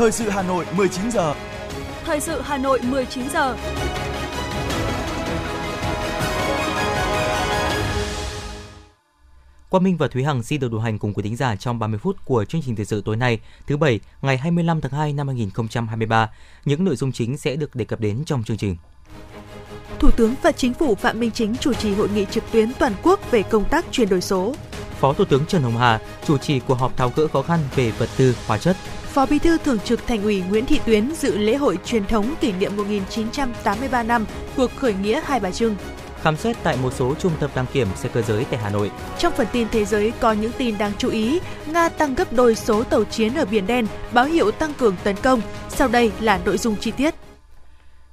[0.00, 1.34] Thời sự Hà Nội 19 giờ.
[2.04, 3.56] Thời sự Hà Nội 19 giờ.
[9.68, 11.98] Quang Minh và Thúy Hằng xin được đồng hành cùng quý thính giả trong 30
[11.98, 15.28] phút của chương trình thời sự tối nay, thứ bảy, ngày 25 tháng 2 năm
[15.28, 16.30] 2023.
[16.64, 18.76] Những nội dung chính sẽ được đề cập đến trong chương trình.
[19.98, 22.92] Thủ tướng và Chính phủ Phạm Minh Chính chủ trì hội nghị trực tuyến toàn
[23.02, 24.54] quốc về công tác chuyển đổi số.
[25.00, 27.90] Phó Thủ tướng Trần Hồng Hà chủ trì cuộc họp tháo gỡ khó khăn về
[27.90, 28.76] vật tư, hóa chất.
[29.12, 32.34] Phó Bí thư Thường trực Thành ủy Nguyễn Thị Tuyến dự lễ hội truyền thống
[32.40, 35.76] kỷ niệm 1983 năm cuộc khởi nghĩa Hai Bà Trưng.
[36.22, 38.90] Khám xét tại một số trung tâm đăng kiểm xe cơ giới tại Hà Nội.
[39.18, 42.54] Trong phần tin thế giới có những tin đáng chú ý, Nga tăng gấp đôi
[42.54, 45.40] số tàu chiến ở Biển Đen, báo hiệu tăng cường tấn công.
[45.68, 47.14] Sau đây là nội dung chi tiết.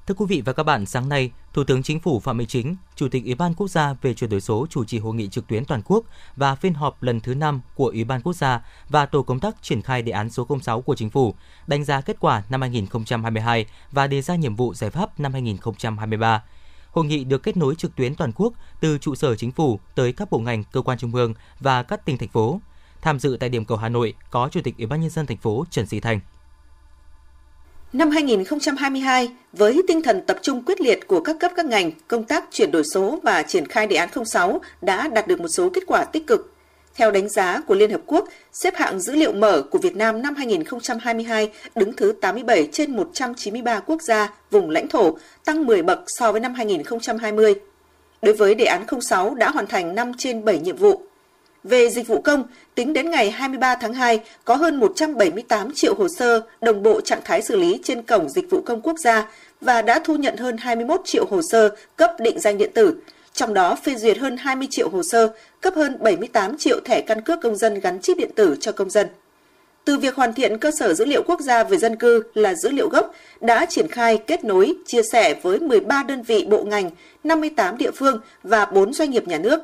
[0.07, 2.75] Thưa quý vị và các bạn, sáng nay, Thủ tướng Chính phủ Phạm Minh Chính,
[2.95, 5.47] Chủ tịch Ủy ban Quốc gia về chuyển đổi số chủ trì hội nghị trực
[5.47, 9.05] tuyến toàn quốc và phiên họp lần thứ 5 của Ủy ban Quốc gia và
[9.05, 11.35] tổ công tác triển khai đề án số 06 của Chính phủ,
[11.67, 16.43] đánh giá kết quả năm 2022 và đề ra nhiệm vụ giải pháp năm 2023.
[16.91, 20.11] Hội nghị được kết nối trực tuyến toàn quốc từ trụ sở chính phủ tới
[20.13, 22.61] các bộ ngành, cơ quan trung ương và các tỉnh thành phố.
[23.01, 25.37] Tham dự tại điểm cầu Hà Nội có Chủ tịch Ủy ban nhân dân thành
[25.37, 26.19] phố Trần Sĩ Thành.
[27.93, 32.23] Năm 2022, với tinh thần tập trung quyết liệt của các cấp các ngành, công
[32.23, 35.69] tác chuyển đổi số và triển khai đề án 06 đã đạt được một số
[35.69, 36.53] kết quả tích cực.
[36.95, 40.21] Theo đánh giá của Liên Hợp Quốc, xếp hạng dữ liệu mở của Việt Nam
[40.21, 45.99] năm 2022 đứng thứ 87 trên 193 quốc gia, vùng lãnh thổ, tăng 10 bậc
[46.07, 47.55] so với năm 2020.
[48.21, 51.01] Đối với đề án 06 đã hoàn thành 5 trên 7 nhiệm vụ.
[51.63, 52.43] Về dịch vụ công,
[52.75, 57.21] tính đến ngày 23 tháng 2, có hơn 178 triệu hồ sơ đồng bộ trạng
[57.23, 59.27] thái xử lý trên Cổng Dịch vụ Công Quốc gia
[59.61, 62.95] và đã thu nhận hơn 21 triệu hồ sơ cấp định danh điện tử,
[63.33, 67.21] trong đó phê duyệt hơn 20 triệu hồ sơ, cấp hơn 78 triệu thẻ căn
[67.21, 69.07] cước công dân gắn chip điện tử cho công dân.
[69.85, 72.69] Từ việc hoàn thiện cơ sở dữ liệu quốc gia về dân cư là dữ
[72.69, 76.89] liệu gốc đã triển khai kết nối, chia sẻ với 13 đơn vị bộ ngành,
[77.23, 79.59] 58 địa phương và 4 doanh nghiệp nhà nước.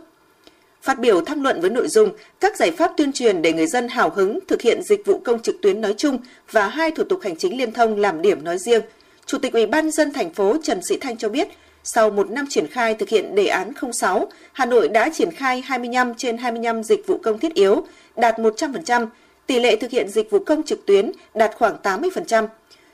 [0.83, 3.87] Phát biểu tham luận với nội dung các giải pháp tuyên truyền để người dân
[3.87, 6.17] hào hứng thực hiện dịch vụ công trực tuyến nói chung
[6.51, 8.81] và hai thủ tục hành chính liên thông làm điểm nói riêng,
[9.25, 11.47] Chủ tịch Ủy ban dân thành phố Trần Sĩ Thanh cho biết,
[11.83, 15.61] sau một năm triển khai thực hiện đề án 06, Hà Nội đã triển khai
[15.61, 19.07] 25 trên 25 dịch vụ công thiết yếu, đạt 100%,
[19.47, 22.47] tỷ lệ thực hiện dịch vụ công trực tuyến đạt khoảng 80%.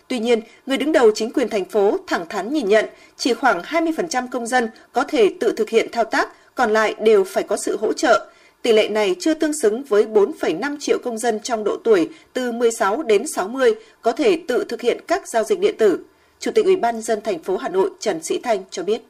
[0.08, 2.86] Tuy nhiên, người đứng đầu chính quyền thành phố thẳng thắn nhìn nhận
[3.18, 6.30] chỉ khoảng 20% công dân có thể tự thực hiện thao tác,
[6.60, 8.30] còn lại đều phải có sự hỗ trợ.
[8.62, 12.52] Tỷ lệ này chưa tương xứng với 4,5 triệu công dân trong độ tuổi từ
[12.52, 16.00] 16 đến 60 có thể tự thực hiện các giao dịch điện tử.
[16.40, 19.02] Chủ tịch Ủy ban dân thành phố Hà Nội Trần Sĩ Thanh cho biết.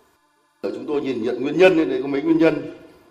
[0.64, 2.56] Chúng tôi nhìn nhận nguyên nhân nên có mấy nguyên nhân.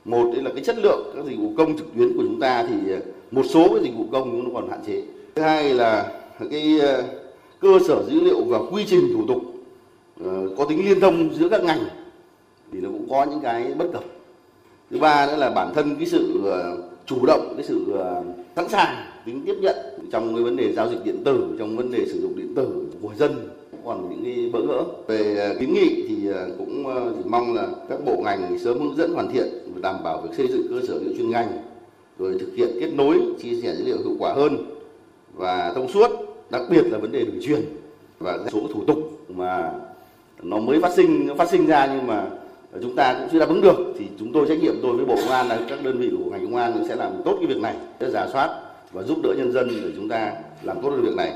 [0.04, 2.66] Một đấy là cái chất lượng các dịch vụ công trực tuyến của chúng ta
[2.68, 3.00] thì ờ,
[3.30, 5.02] một số cái dịch vụ công nó còn hạn chế.
[5.34, 6.12] Thứ hai là
[6.50, 7.04] cái ờ,
[7.60, 9.42] cơ sở dữ liệu và quy trình thủ tục
[10.24, 11.84] ờ, có tính liên thông giữa các ngành
[12.72, 14.04] thì nó cũng có những cái bất cập.
[14.90, 16.76] Thứ ba nữa là bản thân cái sự ờ,
[17.06, 18.22] chủ động, cái sự ờ,
[18.56, 18.94] sẵn sàng
[19.26, 19.76] tính tiếp nhận
[20.12, 22.86] trong cái vấn đề giao dịch điện tử, trong vấn đề sử dụng điện tử
[23.02, 23.48] của dân
[23.84, 24.84] còn những cái bỡ ngỡ.
[25.06, 26.28] Về ờ, kiến nghị thì
[26.58, 26.84] cũng
[27.16, 30.30] chỉ mong là các bộ ngành sớm hướng dẫn hoàn thiện và đảm bảo việc
[30.36, 31.48] xây dựng cơ sở dữ liệu chuyên ngành
[32.18, 34.56] rồi thực hiện kết nối chia sẻ dữ liệu hiệu quả hơn
[35.34, 36.10] và thông suốt
[36.50, 37.60] đặc biệt là vấn đề đường truyền
[38.18, 39.72] và số thủ tục mà
[40.42, 42.26] nó mới phát sinh phát sinh ra nhưng mà
[42.82, 45.16] chúng ta cũng chưa đáp ứng được thì chúng tôi trách nhiệm tôi với bộ
[45.16, 47.60] công an là các đơn vị của ngành công an sẽ làm tốt cái việc
[47.60, 48.60] này sẽ giả soát
[48.92, 51.32] và giúp đỡ nhân dân để chúng ta làm tốt được việc này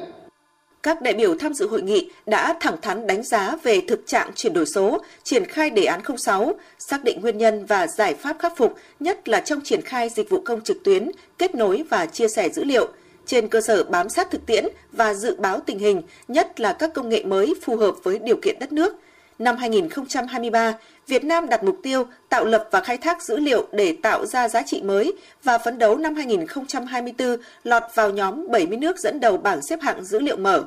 [0.83, 4.31] các đại biểu tham dự hội nghị đã thẳng thắn đánh giá về thực trạng
[4.35, 8.37] chuyển đổi số, triển khai đề án 06, xác định nguyên nhân và giải pháp
[8.39, 12.07] khắc phục, nhất là trong triển khai dịch vụ công trực tuyến, kết nối và
[12.07, 12.89] chia sẻ dữ liệu,
[13.27, 16.95] trên cơ sở bám sát thực tiễn và dự báo tình hình, nhất là các
[16.95, 18.97] công nghệ mới phù hợp với điều kiện đất nước.
[19.39, 20.75] Năm 2023,
[21.07, 24.49] Việt Nam đặt mục tiêu tạo lập và khai thác dữ liệu để tạo ra
[24.49, 25.13] giá trị mới
[25.43, 30.05] và phấn đấu năm 2024 lọt vào nhóm 70 nước dẫn đầu bảng xếp hạng
[30.05, 30.65] dữ liệu mở.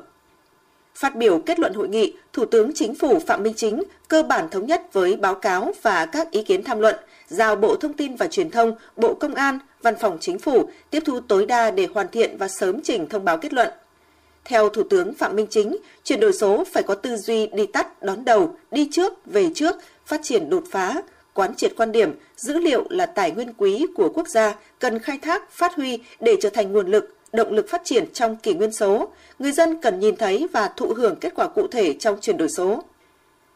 [0.94, 4.48] Phát biểu kết luận hội nghị, Thủ tướng Chính phủ Phạm Minh Chính cơ bản
[4.48, 6.96] thống nhất với báo cáo và các ý kiến tham luận,
[7.28, 11.02] giao Bộ Thông tin và Truyền thông, Bộ Công an, Văn phòng Chính phủ tiếp
[11.04, 13.68] thu tối đa để hoàn thiện và sớm trình thông báo kết luận.
[14.44, 18.02] Theo Thủ tướng Phạm Minh Chính, chuyển đổi số phải có tư duy đi tắt,
[18.02, 21.02] đón đầu, đi trước, về trước, phát triển đột phá,
[21.34, 25.18] quán triệt quan điểm dữ liệu là tài nguyên quý của quốc gia cần khai
[25.22, 28.72] thác, phát huy để trở thành nguồn lực, động lực phát triển trong kỷ nguyên
[28.72, 29.08] số.
[29.38, 32.48] Người dân cần nhìn thấy và thụ hưởng kết quả cụ thể trong chuyển đổi
[32.48, 32.82] số.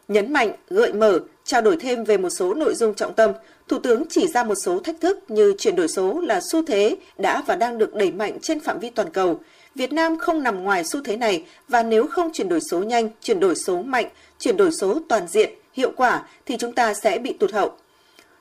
[0.08, 3.32] Nhấn mạnh, gợi mở, trao đổi thêm về một số nội dung trọng tâm,
[3.70, 6.96] Thủ tướng chỉ ra một số thách thức như chuyển đổi số là xu thế
[7.18, 9.40] đã và đang được đẩy mạnh trên phạm vi toàn cầu.
[9.74, 13.08] Việt Nam không nằm ngoài xu thế này và nếu không chuyển đổi số nhanh,
[13.22, 14.06] chuyển đổi số mạnh,
[14.38, 15.50] chuyển đổi số toàn diện,
[15.80, 17.72] hiệu quả thì chúng ta sẽ bị tụt hậu.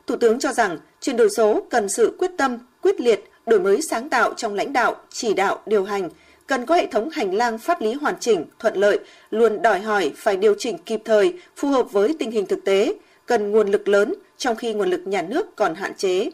[0.07, 3.81] Thủ tướng cho rằng chuyển đổi số cần sự quyết tâm, quyết liệt, đổi mới
[3.81, 6.09] sáng tạo trong lãnh đạo, chỉ đạo, điều hành,
[6.47, 8.99] cần có hệ thống hành lang pháp lý hoàn chỉnh, thuận lợi,
[9.31, 12.93] luôn đòi hỏi phải điều chỉnh kịp thời, phù hợp với tình hình thực tế,
[13.25, 16.29] cần nguồn lực lớn trong khi nguồn lực nhà nước còn hạn chế.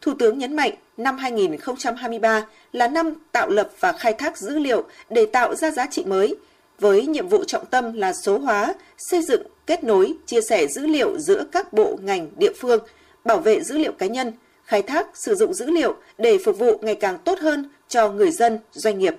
[0.00, 4.84] Thủ tướng nhấn mạnh năm 2023 là năm tạo lập và khai thác dữ liệu
[5.10, 6.36] để tạo ra giá trị mới,
[6.80, 10.86] với nhiệm vụ trọng tâm là số hóa, xây dựng, kết nối, chia sẻ dữ
[10.86, 12.80] liệu giữa các bộ ngành địa phương,
[13.24, 14.32] bảo vệ dữ liệu cá nhân,
[14.64, 18.30] khai thác, sử dụng dữ liệu để phục vụ ngày càng tốt hơn cho người
[18.30, 19.14] dân, doanh nghiệp.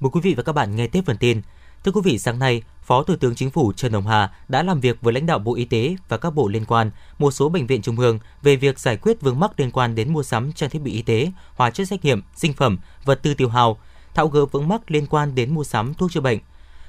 [0.00, 1.42] Mời quý vị và các bạn nghe tiếp phần tin.
[1.84, 4.80] Thưa quý vị, sáng nay, Phó Thủ tướng Chính phủ Trần Hồng Hà đã làm
[4.80, 7.66] việc với lãnh đạo Bộ Y tế và các bộ liên quan, một số bệnh
[7.66, 10.70] viện trung ương về việc giải quyết vướng mắc liên quan đến mua sắm trang
[10.70, 13.78] thiết bị y tế, hóa chất xét nghiệm, sinh phẩm, vật tư tiêu hao,
[14.14, 16.38] tháo gỡ vướng mắc liên quan đến mua sắm thuốc chữa bệnh.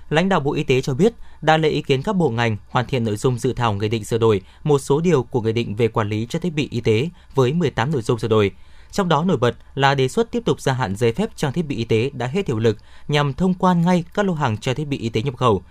[0.10, 2.86] Lãnh đạo Bộ Y tế cho biết đã lấy ý kiến các bộ ngành hoàn
[2.86, 5.76] thiện nội dung dự thảo nghị định sửa đổi một số điều của nghị định
[5.76, 8.52] về quản lý trang thiết bị y tế với 18 nội dung sửa đổi
[8.96, 11.66] trong đó nổi bật là đề xuất tiếp tục gia hạn giấy phép trang thiết
[11.66, 12.78] bị y tế đã hết hiệu lực
[13.08, 15.64] nhằm thông quan ngay các lô hàng trang thiết bị y tế nhập khẩu.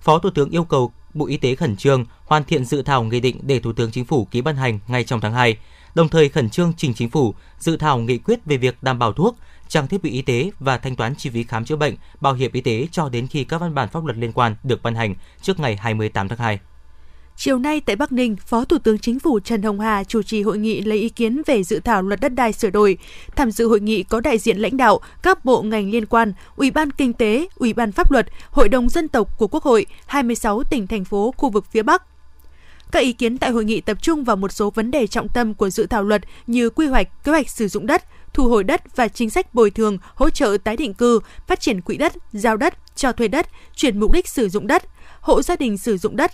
[0.00, 3.20] Phó Thủ tướng yêu cầu Bộ Y tế khẩn trương hoàn thiện dự thảo nghị
[3.20, 5.56] định để Thủ tướng Chính phủ ký ban hành ngay trong tháng 2,
[5.94, 9.12] đồng thời khẩn trương trình Chính phủ dự thảo nghị quyết về việc đảm bảo
[9.12, 9.36] thuốc,
[9.68, 12.50] trang thiết bị y tế và thanh toán chi phí khám chữa bệnh, bảo hiểm
[12.52, 15.14] y tế cho đến khi các văn bản pháp luật liên quan được ban hành
[15.42, 16.58] trước ngày 28 tháng 2.
[17.36, 20.42] Chiều nay tại Bắc Ninh, Phó Thủ tướng Chính phủ Trần Hồng Hà chủ trì
[20.42, 22.98] hội nghị lấy ý kiến về dự thảo luật đất đai sửa đổi.
[23.36, 26.70] Tham dự hội nghị có đại diện lãnh đạo các bộ ngành liên quan, Ủy
[26.70, 30.64] ban Kinh tế, Ủy ban Pháp luật, Hội đồng dân tộc của Quốc hội, 26
[30.64, 32.02] tỉnh thành phố khu vực phía Bắc.
[32.92, 35.54] Các ý kiến tại hội nghị tập trung vào một số vấn đề trọng tâm
[35.54, 38.96] của dự thảo luật như quy hoạch, kế hoạch sử dụng đất, thu hồi đất
[38.96, 42.56] và chính sách bồi thường, hỗ trợ tái định cư, phát triển quỹ đất, giao
[42.56, 43.46] đất, cho thuê đất,
[43.76, 44.84] chuyển mục đích sử dụng đất,
[45.20, 46.32] hộ gia đình sử dụng đất,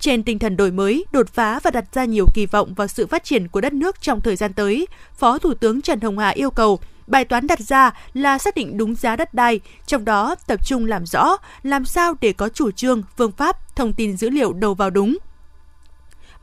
[0.00, 3.06] trên tinh thần đổi mới, đột phá và đặt ra nhiều kỳ vọng vào sự
[3.06, 4.86] phát triển của đất nước trong thời gian tới,
[5.18, 8.76] Phó Thủ tướng Trần Hồng Hà yêu cầu bài toán đặt ra là xác định
[8.76, 12.70] đúng giá đất đai, trong đó tập trung làm rõ làm sao để có chủ
[12.70, 15.18] trương, phương pháp, thông tin dữ liệu đầu vào đúng,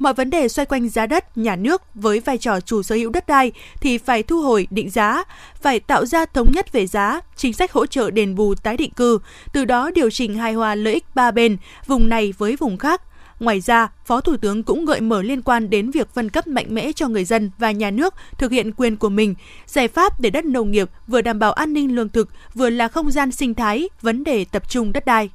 [0.04, 3.10] mọi vấn đề xoay quanh giá đất, nhà nước với vai trò chủ sở hữu
[3.10, 3.52] đất đai
[3.82, 5.24] thì phải thu hồi định giá,
[5.62, 8.92] phải tạo ra thống nhất về giá, chính sách hỗ trợ đền bù tái định
[8.92, 9.20] cư,
[9.54, 11.58] từ đó điều chỉnh hài hòa lợi ích ba bên,
[11.88, 13.02] vùng này với vùng khác,
[13.40, 16.66] Ngoài ra, Phó Thủ tướng cũng gợi mở liên quan đến việc phân cấp mạnh
[16.70, 19.36] mẽ cho người dân và nhà nước thực hiện quyền của mình,
[19.66, 22.88] giải pháp để đất nông nghiệp vừa đảm bảo an ninh lương thực, vừa là
[22.88, 25.30] không gian sinh thái, vấn đề tập trung đất đai.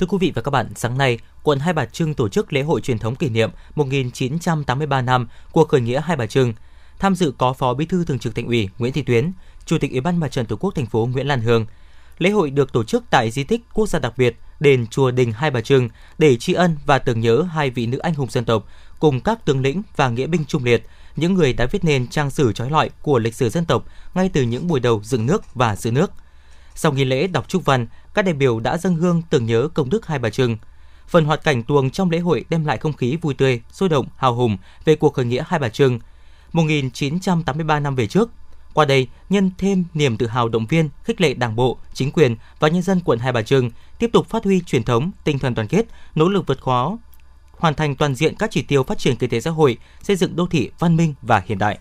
[0.00, 2.62] Thưa quý vị và các bạn, sáng nay, quận Hai Bà Trưng tổ chức lễ
[2.62, 6.54] hội truyền thống kỷ niệm 1983 năm cuộc khởi nghĩa Hai Bà Trưng.
[6.98, 9.32] Tham dự có Phó Bí thư Thường trực Thành ủy Nguyễn Thị Tuyến,
[9.66, 11.66] Chủ tịch Ủy ban Mặt trận Tổ quốc thành phố Nguyễn Lan Hương.
[12.18, 15.32] Lễ hội được tổ chức tại di tích quốc gia đặc biệt đền chùa Đình
[15.32, 15.88] Hai Bà Trưng
[16.18, 18.68] để tri ân và tưởng nhớ hai vị nữ anh hùng dân tộc
[18.98, 20.86] cùng các tướng lĩnh và nghĩa binh trung liệt,
[21.16, 24.30] những người đã viết nên trang sử trói lọi của lịch sử dân tộc ngay
[24.32, 26.10] từ những buổi đầu dựng nước và giữ nước.
[26.74, 29.90] Sau nghi lễ đọc chúc văn, các đại biểu đã dâng hương tưởng nhớ công
[29.90, 30.56] đức Hai Bà Trưng.
[31.08, 34.06] Phần hoạt cảnh tuồng trong lễ hội đem lại không khí vui tươi, sôi động,
[34.16, 35.98] hào hùng về cuộc khởi nghĩa Hai Bà Trưng.
[36.52, 38.30] 1983 năm về trước,
[38.74, 42.36] qua đây, nhân thêm niềm tự hào động viên, khích lệ Đảng bộ, chính quyền
[42.58, 45.54] và nhân dân quận Hai Bà Trưng tiếp tục phát huy truyền thống, tinh thần
[45.54, 46.98] đoàn kết, nỗ lực vượt khó,
[47.52, 50.36] hoàn thành toàn diện các chỉ tiêu phát triển kinh tế xã hội, xây dựng
[50.36, 51.78] đô thị văn minh và hiện đại.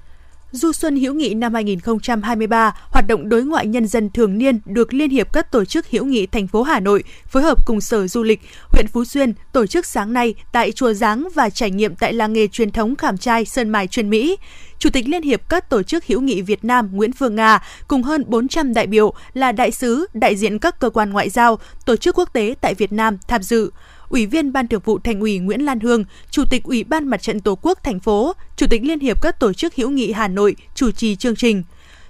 [0.51, 4.93] Du xuân hữu nghị năm 2023, hoạt động đối ngoại nhân dân thường niên được
[4.93, 8.07] Liên hiệp các tổ chức hữu nghị thành phố Hà Nội phối hợp cùng Sở
[8.07, 8.39] Du lịch,
[8.69, 12.33] huyện Phú Xuyên tổ chức sáng nay tại chùa Giáng và trải nghiệm tại làng
[12.33, 14.37] nghề truyền thống khảm trai Sơn Mài Truyền Mỹ.
[14.79, 18.03] Chủ tịch Liên hiệp các tổ chức hữu nghị Việt Nam Nguyễn Phương Nga cùng
[18.03, 21.95] hơn 400 đại biểu là đại sứ, đại diện các cơ quan ngoại giao, tổ
[21.95, 23.71] chức quốc tế tại Việt Nam tham dự.
[24.09, 27.21] Ủy viên Ban Thường vụ Thành ủy Nguyễn Lan Hương, Chủ tịch Ủy ban Mặt
[27.21, 30.27] trận Tổ quốc thành phố, Chủ tịch Liên hiệp các tổ chức hữu nghị Hà
[30.27, 31.63] Nội chủ trì chương trình.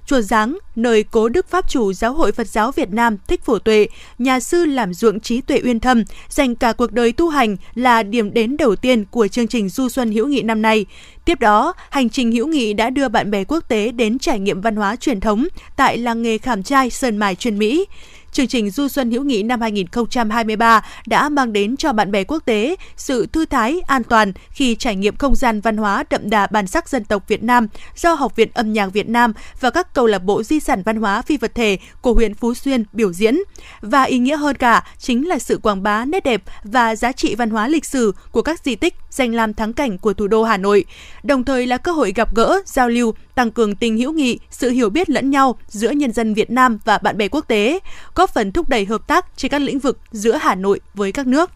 [0.06, 3.60] Chùa Giáng, nơi cố Đức Pháp chủ Giáo hội Phật giáo Việt Nam Thích Phổ
[3.60, 3.88] Tuệ,
[4.18, 8.04] nhà sư làm ruộng trí tuệ uyên thâm, dành cả cuộc đời tu hành là
[8.04, 10.86] điểm đến đầu tiên của chương trình Du Xuân Hữu Nghị năm nay.
[11.26, 14.62] Tiếp đó, hành trình hữu nghị đã đưa bạn bè quốc tế đến trải nghiệm
[14.62, 17.86] văn hóa truyền thống tại làng nghề khảm trai Sơn Mài chuyên Mỹ
[18.32, 22.46] chương trình Du xuân hữu nghị năm 2023 đã mang đến cho bạn bè quốc
[22.46, 26.48] tế sự thư thái, an toàn khi trải nghiệm không gian văn hóa đậm đà
[26.48, 29.94] bản sắc dân tộc Việt Nam do Học viện Âm nhạc Việt Nam và các
[29.94, 33.14] câu lạc bộ di sản văn hóa phi vật thể của huyện Phú Xuyên biểu
[33.14, 33.38] diễn.
[33.82, 37.36] Và ý nghĩa hơn cả chính là sự quảng bá nét đẹp và giá trị
[37.36, 40.44] văn hóa lịch sử của các di tích danh lam thắng cảnh của thủ đô
[40.44, 40.86] Hà Nội,
[41.24, 44.70] đồng thời là cơ hội gặp gỡ, giao lưu, tăng cường tình hữu nghị, sự
[44.70, 47.80] hiểu biết lẫn nhau giữa nhân dân Việt Nam và bạn bè quốc tế,
[48.16, 51.28] góp phần thúc đẩy hợp tác trên các lĩnh vực giữa Hà Nội với các
[51.28, 51.52] nước.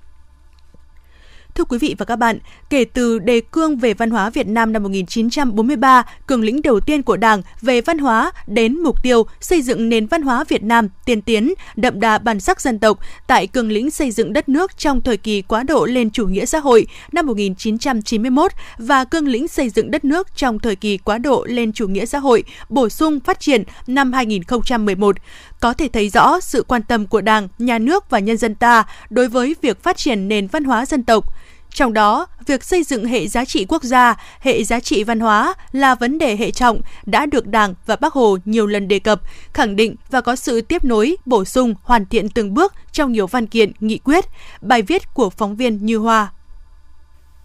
[1.56, 4.74] Thưa quý vị và các bạn, kể từ đề cương về văn hóa Việt Nam
[4.74, 9.62] năm 1943, cường lĩnh đầu tiên của Đảng về văn hóa đến mục tiêu xây
[9.62, 13.48] dựng nền văn hóa Việt Nam tiên tiến, đậm đà bản sắc dân tộc tại
[13.48, 16.60] cường lĩnh xây dựng đất nước trong thời kỳ quá độ lên chủ nghĩa xã
[16.60, 21.46] hội năm 1991 và cương lĩnh xây dựng đất nước trong thời kỳ quá độ
[21.50, 25.16] lên chủ nghĩa xã hội bổ sung phát triển năm 2011
[25.64, 28.84] có thể thấy rõ sự quan tâm của Đảng, Nhà nước và nhân dân ta
[29.10, 31.34] đối với việc phát triển nền văn hóa dân tộc.
[31.74, 35.54] Trong đó, việc xây dựng hệ giá trị quốc gia, hệ giá trị văn hóa
[35.72, 39.22] là vấn đề hệ trọng đã được Đảng và Bác Hồ nhiều lần đề cập,
[39.54, 43.28] khẳng định và có sự tiếp nối, bổ sung, hoàn thiện từng bước trong nhiều
[43.28, 44.26] văn kiện, nghị quyết.
[44.62, 46.32] Bài viết của phóng viên Như Hoa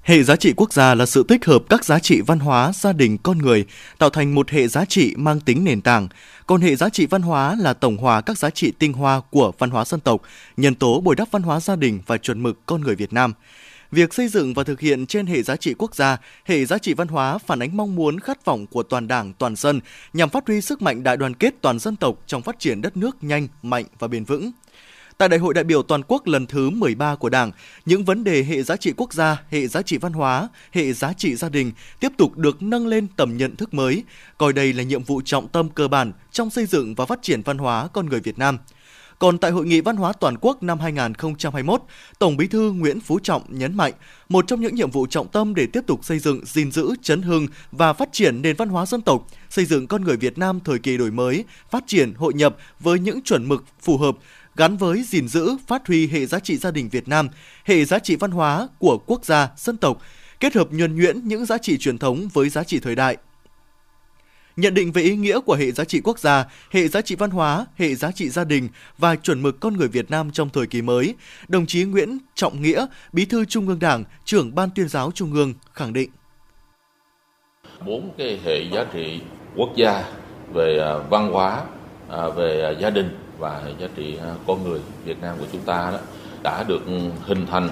[0.09, 2.93] Hệ giá trị quốc gia là sự tích hợp các giá trị văn hóa, gia
[2.93, 3.65] đình, con người,
[3.99, 6.09] tạo thành một hệ giá trị mang tính nền tảng.
[6.47, 9.53] Còn hệ giá trị văn hóa là tổng hòa các giá trị tinh hoa của
[9.59, 10.23] văn hóa dân tộc,
[10.57, 13.33] nhân tố bồi đắp văn hóa gia đình và chuẩn mực con người Việt Nam.
[13.93, 16.95] Việc xây dựng và thực hiện trên hệ giá trị quốc gia, hệ giá trị
[16.95, 19.81] văn hóa phản ánh mong muốn khát vọng của toàn Đảng, toàn dân
[20.13, 22.97] nhằm phát huy sức mạnh đại đoàn kết toàn dân tộc trong phát triển đất
[22.97, 24.51] nước nhanh, mạnh và bền vững.
[25.19, 27.53] Tại Đại hội đại biểu toàn quốc lần thứ 13 của Đảng,
[27.87, 31.13] những vấn đề hệ giá trị quốc gia, hệ giá trị văn hóa, hệ giá
[31.13, 34.05] trị gia đình tiếp tục được nâng lên tầm nhận thức mới,
[34.39, 37.43] coi đây là nhiệm vụ trọng tâm cơ bản trong xây dựng và phát triển
[37.43, 38.59] văn hóa con người Việt Nam.
[39.19, 41.83] Còn tại Hội nghị Văn hóa Toàn quốc năm 2021,
[42.19, 43.93] Tổng Bí thư Nguyễn Phú Trọng nhấn mạnh,
[44.29, 47.23] một trong những nhiệm vụ trọng tâm để tiếp tục xây dựng, gìn giữ, chấn
[47.23, 50.61] hưng và phát triển nền văn hóa dân tộc, xây dựng con người Việt Nam
[50.65, 54.17] thời kỳ đổi mới, phát triển, hội nhập với những chuẩn mực phù hợp,
[54.59, 57.29] gắn với gìn giữ, phát huy hệ giá trị gia đình Việt Nam,
[57.65, 60.03] hệ giá trị văn hóa của quốc gia, dân tộc,
[60.41, 63.17] kết hợp nhuần nhuyễn những giá trị truyền thống với giá trị thời đại.
[64.57, 67.31] Nhận định về ý nghĩa của hệ giá trị quốc gia, hệ giá trị văn
[67.31, 70.67] hóa, hệ giá trị gia đình và chuẩn mực con người Việt Nam trong thời
[70.67, 71.15] kỳ mới,
[71.49, 75.33] đồng chí Nguyễn Trọng Nghĩa, Bí thư Trung ương Đảng, trưởng Ban tuyên giáo Trung
[75.33, 76.11] ương khẳng định.
[77.87, 79.21] Bốn cái hệ giá trị
[79.57, 80.05] quốc gia
[80.55, 81.65] về à, văn hóa,
[82.11, 85.61] à, về à, gia đình và giá trị à, con người Việt Nam của chúng
[85.61, 85.99] ta đó
[86.43, 86.83] đã được
[87.27, 87.69] hình thành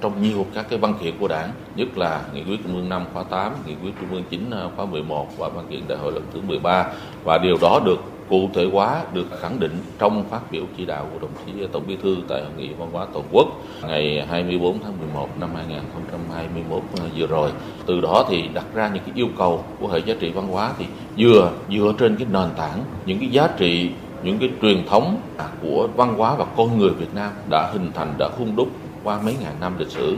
[0.00, 3.04] trong nhiều các cái văn kiện của Đảng, nhất là nghị quyết Trung ương 5
[3.12, 6.12] khóa 8, nghị quyết Trung ương 9 à, khóa 11 và văn kiện đại hội
[6.12, 6.86] lần thứ 13
[7.24, 7.98] và điều đó được
[8.28, 11.82] cụ thể hóa được khẳng định trong phát biểu chỉ đạo của đồng chí Tổng
[11.86, 13.46] Bí thư tại hội nghị văn hóa toàn quốc
[13.88, 17.50] ngày 24 tháng 11 năm 2021 à, vừa rồi.
[17.86, 20.72] Từ đó thì đặt ra những cái yêu cầu của hệ giá trị văn hóa
[20.78, 20.84] thì
[21.18, 23.90] vừa dựa trên cái nền tảng những cái giá trị
[24.22, 25.20] những cái truyền thống
[25.62, 28.68] của văn hóa và con người Việt Nam đã hình thành, đã hung đúc
[29.04, 30.16] qua mấy ngàn năm lịch sử.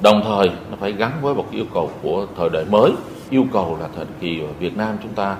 [0.00, 2.92] Đồng thời, nó phải gắn với một yêu cầu của thời đại mới.
[3.30, 5.36] Yêu cầu là thời kỳ Việt Nam chúng ta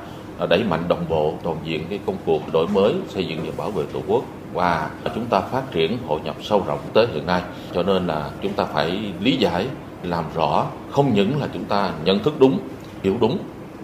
[0.48, 3.70] đẩy mạnh đồng bộ toàn diện cái công cuộc đổi mới, xây dựng và bảo
[3.70, 7.42] vệ tổ quốc và chúng ta phát triển hội nhập sâu rộng tới hiện nay.
[7.72, 9.66] Cho nên là chúng ta phải lý giải,
[10.02, 12.58] làm rõ, không những là chúng ta nhận thức đúng,
[13.02, 13.38] hiểu đúng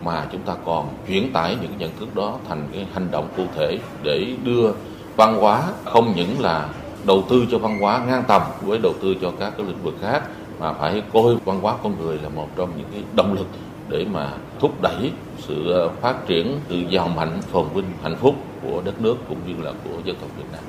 [0.04, 3.44] mà chúng ta còn chuyển tải những nhận thức đó thành cái hành động cụ
[3.56, 4.72] thể để đưa
[5.16, 6.68] văn hóa không những là
[7.04, 9.94] đầu tư cho văn hóa ngang tầm với đầu tư cho các cái lĩnh vực
[10.02, 10.22] khác
[10.58, 13.46] mà phải coi văn hóa con người là một trong những cái động lực
[13.88, 18.82] để mà thúc đẩy sự phát triển sự giàu mạnh phồn vinh hạnh phúc của
[18.84, 20.62] đất nước cũng như là của dân tộc Việt Nam.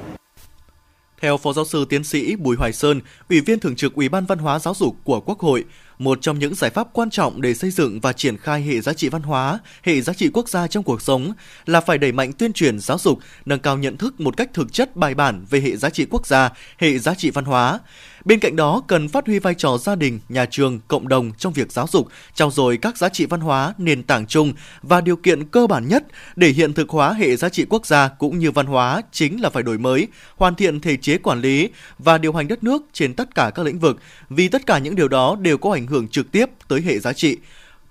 [1.22, 4.25] Theo Phó Giáo sư Tiến sĩ Bùi Hoài Sơn, Ủy viên Thường trực Ủy ban
[4.25, 5.63] Văn hóa Giáo dục của Quốc hội,
[6.00, 8.94] một trong những giải pháp quan trọng để xây dựng và triển khai hệ giá
[8.94, 11.34] trị văn hóa, hệ giá trị quốc gia trong cuộc sống
[11.66, 14.74] là phải đẩy mạnh tuyên truyền giáo dục, nâng cao nhận thức một cách thực
[14.74, 17.80] chất bài bản về hệ giá trị quốc gia, hệ giá trị văn hóa.
[18.25, 21.53] Bên cạnh đó, cần phát huy vai trò gia đình, nhà trường, cộng đồng trong
[21.53, 25.15] việc giáo dục, trao dồi các giá trị văn hóa, nền tảng chung và điều
[25.15, 26.03] kiện cơ bản nhất
[26.36, 29.50] để hiện thực hóa hệ giá trị quốc gia cũng như văn hóa chính là
[29.50, 33.13] phải đổi mới, hoàn thiện thể chế quản lý và điều hành đất nước trên
[33.13, 33.98] tất cả các lĩnh vực,
[34.30, 37.13] vì tất cả những điều đó đều có ảnh hưởng trực tiếp tới hệ giá
[37.13, 37.38] trị.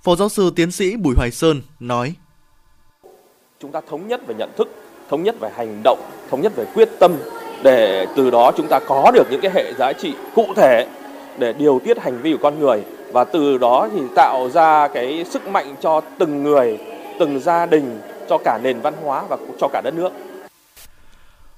[0.03, 2.15] Phó giáo sư tiến sĩ Bùi Hoài Sơn nói:
[3.61, 4.69] Chúng ta thống nhất về nhận thức,
[5.11, 5.99] thống nhất về hành động,
[6.31, 7.17] thống nhất về quyết tâm
[7.62, 10.87] để từ đó chúng ta có được những cái hệ giá trị cụ thể
[11.38, 15.25] để điều tiết hành vi của con người và từ đó thì tạo ra cái
[15.31, 16.78] sức mạnh cho từng người,
[17.19, 20.12] từng gia đình, cho cả nền văn hóa và cho cả đất nước.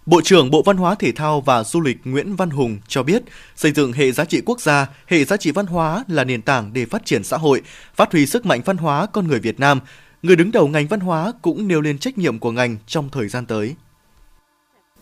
[0.06, 3.22] Bộ trưởng Bộ Văn hóa Thể thao và Du lịch Nguyễn Văn Hùng cho biết,
[3.56, 6.70] xây dựng hệ giá trị quốc gia, hệ giá trị văn hóa là nền tảng
[6.72, 7.62] để phát triển xã hội,
[7.94, 9.80] phát huy sức mạnh văn hóa con người Việt Nam.
[10.22, 13.28] Người đứng đầu ngành văn hóa cũng nêu lên trách nhiệm của ngành trong thời
[13.28, 13.74] gian tới.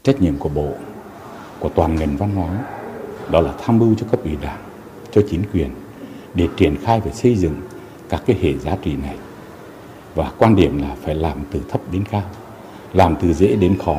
[0.03, 0.75] Trách nhiệm của Bộ,
[1.61, 2.59] của toàn ngành văn hóa,
[3.31, 4.63] đó là tham mưu cho cấp ủy đảng,
[5.13, 5.71] cho chính quyền
[6.35, 7.61] để triển khai và xây dựng
[8.09, 9.17] các cái hệ giá trị này.
[10.15, 12.31] Và quan điểm là phải làm từ thấp đến cao,
[12.93, 13.97] làm từ dễ đến khó,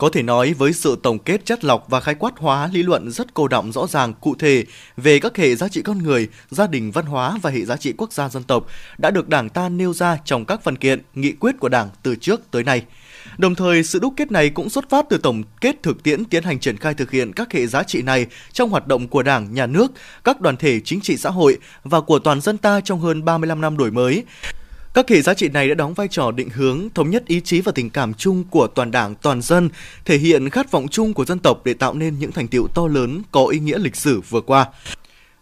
[0.00, 3.10] có thể nói với sự tổng kết chất lọc và khái quát hóa lý luận
[3.10, 4.64] rất cô động rõ ràng cụ thể
[4.96, 7.94] về các hệ giá trị con người, gia đình văn hóa và hệ giá trị
[7.98, 8.66] quốc gia dân tộc
[8.98, 12.16] đã được Đảng ta nêu ra trong các văn kiện, nghị quyết của Đảng từ
[12.16, 12.84] trước tới nay.
[13.38, 16.42] Đồng thời, sự đúc kết này cũng xuất phát từ tổng kết thực tiễn tiến
[16.42, 19.54] hành triển khai thực hiện các hệ giá trị này trong hoạt động của Đảng,
[19.54, 19.92] Nhà nước,
[20.24, 23.60] các đoàn thể chính trị xã hội và của toàn dân ta trong hơn 35
[23.60, 24.24] năm đổi mới.
[24.94, 27.60] Các hệ giá trị này đã đóng vai trò định hướng, thống nhất ý chí
[27.60, 29.68] và tình cảm chung của toàn đảng, toàn dân,
[30.04, 32.86] thể hiện khát vọng chung của dân tộc để tạo nên những thành tiệu to
[32.86, 34.66] lớn có ý nghĩa lịch sử vừa qua.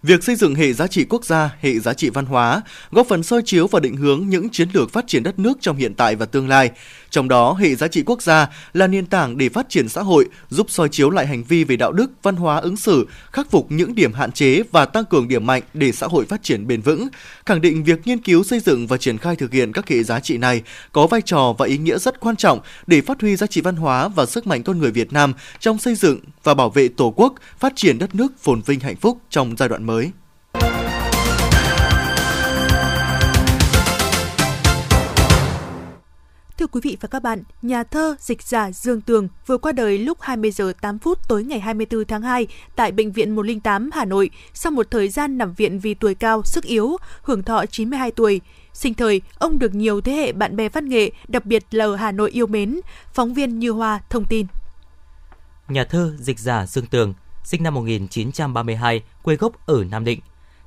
[0.03, 3.23] Việc xây dựng hệ giá trị quốc gia, hệ giá trị văn hóa góp phần
[3.23, 6.17] soi chiếu và định hướng những chiến lược phát triển đất nước trong hiện tại
[6.17, 6.71] và tương lai.
[7.11, 10.27] Trong đó, hệ giá trị quốc gia là nền tảng để phát triển xã hội,
[10.49, 13.67] giúp soi chiếu lại hành vi về đạo đức, văn hóa ứng xử, khắc phục
[13.73, 16.81] những điểm hạn chế và tăng cường điểm mạnh để xã hội phát triển bền
[16.81, 17.09] vững.
[17.47, 20.21] Khẳng định việc nghiên cứu xây dựng và triển khai thực hiện các hệ giá
[20.21, 20.63] trị này
[20.93, 23.77] có vai trò và ý nghĩa rất quan trọng để phát huy giá trị văn
[23.77, 27.13] hóa và sức mạnh con người Việt Nam trong xây dựng và bảo vệ Tổ
[27.17, 30.11] quốc, phát triển đất nước phồn vinh hạnh phúc trong giai đoạn mới.
[36.59, 39.99] Thưa quý vị và các bạn, nhà thơ dịch giả Dương Tường vừa qua đời
[39.99, 44.05] lúc 20 giờ 8 phút tối ngày 24 tháng 2 tại Bệnh viện 108 Hà
[44.05, 48.11] Nội sau một thời gian nằm viện vì tuổi cao, sức yếu, hưởng thọ 92
[48.11, 48.41] tuổi.
[48.73, 51.97] Sinh thời, ông được nhiều thế hệ bạn bè văn nghệ, đặc biệt là ở
[51.97, 52.81] Hà Nội yêu mến.
[53.13, 54.47] Phóng viên Như Hoa thông tin.
[55.69, 60.21] Nhà thơ dịch giả Dương Tường, sinh năm 1932, quê gốc ở Nam Định.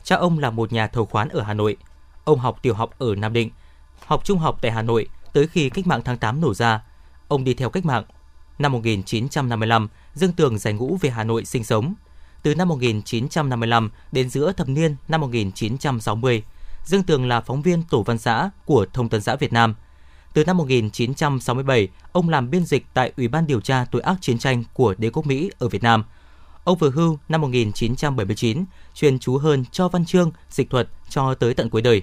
[0.03, 1.77] Cha ông là một nhà thầu khoán ở Hà Nội.
[2.24, 3.50] Ông học tiểu học ở Nam Định,
[4.05, 6.84] học trung học tại Hà Nội– tới khi cách mạng tháng 8 nổ ra.
[7.27, 8.03] Ông đi theo cách mạng.
[8.60, 11.93] Năm 1955, Dương Tường giải ngũ về Hà Nội sinh sống.
[12.43, 16.43] Từ năm 1955 đến giữa thập niên năm 1960,
[16.85, 19.75] Dương Tường là phóng viên tổ văn xã của Thông tấn xã Việt Nam.
[20.33, 24.37] Từ năm 1967, ông làm biên dịch tại Ủy ban điều tra tội ác chiến
[24.37, 26.03] tranh của đế quốc Mỹ ở Việt Nam.
[26.63, 31.53] Ông vừa hưu năm 1979, truyền chú hơn cho văn chương, dịch thuật cho tới
[31.53, 32.01] tận cuối đời.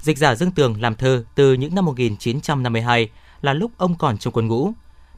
[0.00, 3.10] Dịch giả Dương Tường làm thơ từ những năm 1952
[3.42, 4.72] là lúc ông còn trong quân ngũ.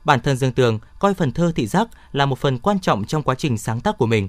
[0.04, 3.22] Bản thân Dương Tường coi phần thơ thị giác là một phần quan trọng trong
[3.22, 4.28] quá trình sáng tác của mình.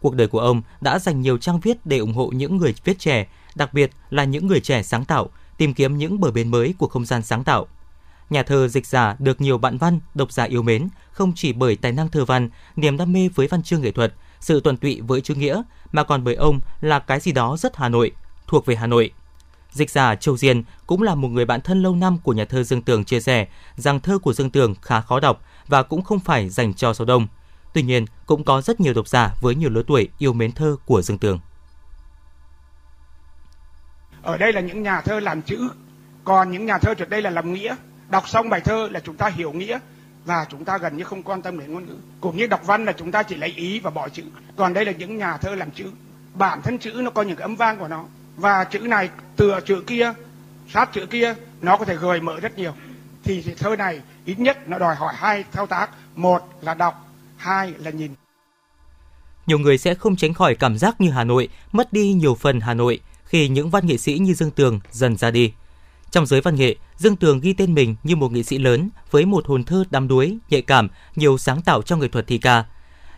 [0.00, 2.98] Cuộc đời của ông đã dành nhiều trang viết để ủng hộ những người viết
[2.98, 6.74] trẻ, đặc biệt là những người trẻ sáng tạo, tìm kiếm những bờ bến mới
[6.78, 7.66] của không gian sáng tạo.
[8.30, 11.76] Nhà thơ dịch giả được nhiều bạn văn, độc giả yêu mến, không chỉ bởi
[11.76, 15.00] tài năng thơ văn, niềm đam mê với văn chương nghệ thuật, sự tuần tụy
[15.00, 18.12] với chữ nghĩa, mà còn bởi ông là cái gì đó rất Hà Nội,
[18.46, 19.12] thuộc về Hà Nội.
[19.70, 22.62] Dịch giả Châu Diên cũng là một người bạn thân lâu năm của nhà thơ
[22.62, 26.20] Dương Tường chia sẻ rằng thơ của Dương Tường khá khó đọc và cũng không
[26.20, 27.26] phải dành cho số đông.
[27.72, 30.76] Tuy nhiên, cũng có rất nhiều độc giả với nhiều lứa tuổi yêu mến thơ
[30.86, 31.38] của Dương Tường.
[34.26, 35.68] Ở đây là những nhà thơ làm chữ,
[36.24, 37.76] còn những nhà thơ trước đây là làm nghĩa.
[38.08, 39.78] Đọc xong bài thơ là chúng ta hiểu nghĩa
[40.24, 41.96] và chúng ta gần như không quan tâm đến ngôn ngữ.
[42.20, 44.22] Cũng như đọc văn là chúng ta chỉ lấy ý và bỏ chữ.
[44.56, 45.84] Còn đây là những nhà thơ làm chữ.
[46.34, 48.04] Bản thân chữ nó có những âm vang của nó
[48.36, 50.12] và chữ này tựa chữ kia
[50.68, 52.72] sát chữ kia nó có thể gợi mở rất nhiều
[53.24, 57.08] thì, thì thơ này ít nhất nó đòi hỏi hai thao tác một là đọc
[57.36, 58.14] hai là nhìn
[59.46, 62.60] nhiều người sẽ không tránh khỏi cảm giác như Hà Nội mất đi nhiều phần
[62.60, 65.52] Hà Nội khi những văn nghệ sĩ như Dương Tường dần ra đi.
[66.10, 69.24] Trong giới văn nghệ, Dương Tường ghi tên mình như một nghệ sĩ lớn với
[69.24, 72.64] một hồn thơ đắm đuối, nhạy cảm, nhiều sáng tạo trong nghệ thuật thi ca.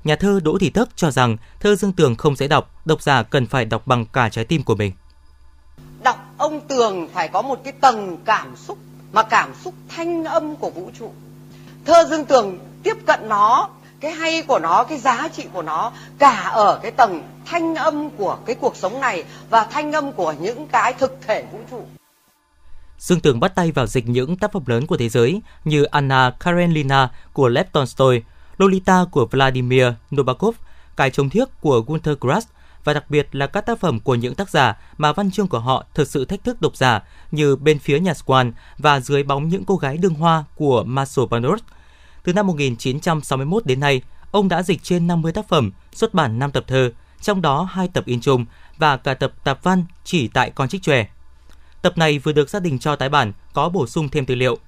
[0.05, 3.23] Nhà thơ Đỗ Thị Tấc cho rằng thơ Dương Tường không dễ đọc, độc giả
[3.23, 4.93] cần phải đọc bằng cả trái tim của mình
[6.03, 8.79] đọc ông tường phải có một cái tầng cảm xúc
[9.13, 11.13] mà cảm xúc thanh âm của vũ trụ
[11.85, 13.69] thơ dương tường tiếp cận nó
[14.01, 18.11] cái hay của nó cái giá trị của nó cả ở cái tầng thanh âm
[18.11, 21.83] của cái cuộc sống này và thanh âm của những cái thực thể vũ trụ
[22.99, 26.31] Dương Tường bắt tay vào dịch những tác phẩm lớn của thế giới như Anna
[26.31, 28.23] Karenina của Lev Tolstoy,
[28.59, 30.57] Lolita của Vladimir Nabokov,
[30.97, 32.49] Cái Trống thiếc của Gunther Grass
[32.85, 35.59] và đặc biệt là các tác phẩm của những tác giả mà văn chương của
[35.59, 39.49] họ thực sự thách thức độc giả như Bên phía nhà Swan và Dưới bóng
[39.49, 41.65] những cô gái Đương hoa của Marcel Proust.
[42.23, 46.51] Từ năm 1961 đến nay, ông đã dịch trên 50 tác phẩm, xuất bản 5
[46.51, 48.47] tập thơ, trong đó hai tập in chung
[48.79, 51.07] và cả tập tạp văn chỉ tại Con Trích Chòe.
[51.83, 54.59] Tập này vừa được gia đình cho tái bản, có bổ sung thêm tư liệu.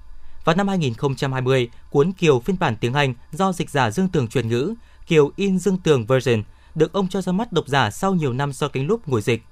[0.45, 4.47] Vào năm 2020, cuốn Kiều phiên bản tiếng Anh do dịch giả Dương Tường truyền
[4.47, 4.73] ngữ,
[5.07, 6.43] Kiều in Dương Tường version,
[6.75, 9.43] được ông cho ra mắt độc giả sau nhiều năm so cánh lúc ngồi dịch.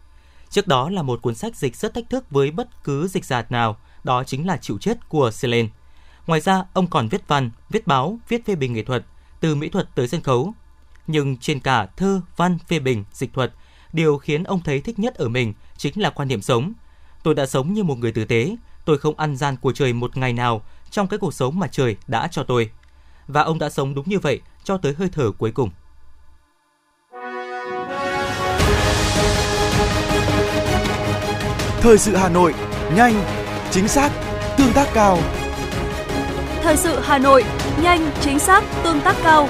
[0.50, 3.46] Trước đó là một cuốn sách dịch rất thách thức với bất cứ dịch giả
[3.50, 5.70] nào, đó chính là Chịu chết của Selene.
[6.28, 9.06] Ngoài ra, ông còn viết văn, viết báo, viết phê bình nghệ thuật,
[9.40, 10.54] từ mỹ thuật tới sân khấu.
[11.12, 13.54] Nhưng trên cả thơ, văn, phê bình, dịch thuật,
[13.94, 16.74] điều khiến ông thấy thích nhất ở mình chính là quan niệm sống.
[17.24, 20.18] Tôi đã sống như một người tử tế, tôi không ăn gian của trời một
[20.18, 22.70] ngày nào trong cái cuộc sống mà trời đã cho tôi.
[23.28, 25.70] Và ông đã sống đúng như vậy cho tới hơi thở cuối cùng.
[31.82, 32.54] Thời sự Hà Nội,
[32.96, 33.24] nhanh,
[33.72, 34.12] chính xác,
[34.58, 35.20] tương tác cao.
[36.62, 37.44] Thời sự Hà Nội,
[37.82, 39.50] nhanh, chính xác, tương tác cao.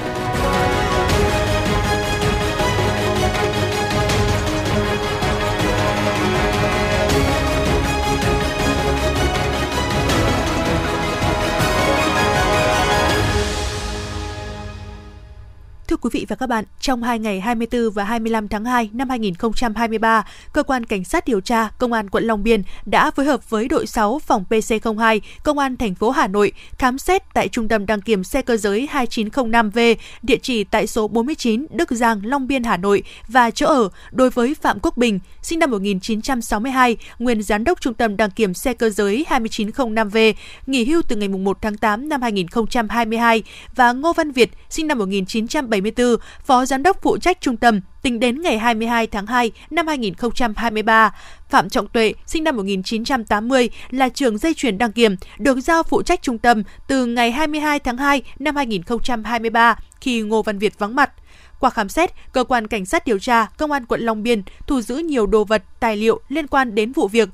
[15.89, 19.10] Thưa quý vị và các bạn, trong hai ngày 24 và 25 tháng 2 năm
[19.10, 23.49] 2023, Cơ quan Cảnh sát điều tra Công an quận Long Biên đã phối hợp
[23.49, 27.67] với đội 6 phòng PC02 Công an thành phố Hà Nội khám xét tại Trung
[27.67, 32.47] tâm đăng kiểm xe cơ giới 2905V, địa chỉ tại số 49 Đức Giang, Long
[32.47, 37.43] Biên, Hà Nội và chỗ ở đối với Phạm Quốc Bình, sinh năm 1962, nguyên
[37.43, 40.34] giám đốc Trung tâm đăng kiểm xe cơ giới 2905V,
[40.67, 43.43] nghỉ hưu từ ngày 1 tháng 8 năm 2022
[43.75, 46.15] và Ngô Văn Việt, sinh năm 1970 74,
[46.46, 51.13] Phó Giám đốc phụ trách trung tâm, tính đến ngày 22 tháng 2 năm 2023.
[51.50, 56.02] Phạm Trọng Tuệ, sinh năm 1980, là trưởng dây chuyển đăng kiểm, được giao phụ
[56.02, 60.96] trách trung tâm từ ngày 22 tháng 2 năm 2023 khi Ngô Văn Việt vắng
[60.96, 61.12] mặt.
[61.60, 64.82] Qua khám xét, cơ quan cảnh sát điều tra công an quận Long Biên thu
[64.82, 67.30] giữ nhiều đồ vật, tài liệu liên quan đến vụ việc.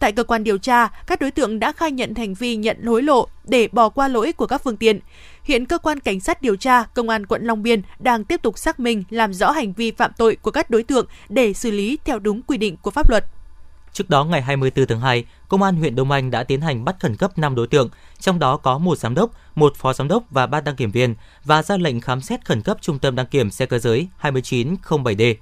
[0.00, 3.02] Tại cơ quan điều tra, các đối tượng đã khai nhận hành vi nhận hối
[3.02, 5.00] lộ để bỏ qua lỗi của các phương tiện.
[5.44, 8.58] Hiện cơ quan cảnh sát điều tra công an quận Long Biên đang tiếp tục
[8.58, 11.98] xác minh làm rõ hành vi phạm tội của các đối tượng để xử lý
[12.04, 13.24] theo đúng quy định của pháp luật.
[13.92, 16.96] Trước đó ngày 24 tháng 2, Công an huyện Đông Anh đã tiến hành bắt
[17.00, 17.88] khẩn cấp 5 đối tượng,
[18.20, 21.14] trong đó có một giám đốc, một phó giám đốc và ba đăng kiểm viên
[21.44, 25.34] và ra lệnh khám xét khẩn cấp trung tâm đăng kiểm xe cơ giới 2907D.